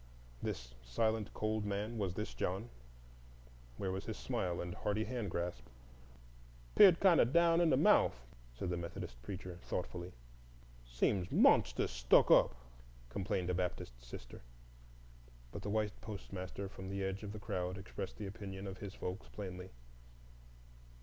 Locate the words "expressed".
17.77-18.17